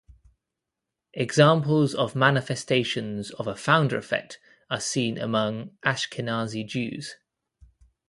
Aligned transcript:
Examples 1.13 1.93
of 1.93 2.15
manifestations 2.15 3.29
of 3.29 3.45
a 3.45 3.55
founder 3.55 3.99
effect 3.99 4.39
are 4.67 4.79
seen 4.79 5.19
among 5.19 5.77
Ashkenazi 5.85 6.65
Jews. 6.67 7.17